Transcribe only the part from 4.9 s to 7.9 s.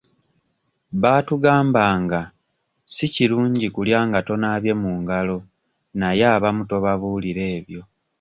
ngalo naye abamu tobabuulira ebyo.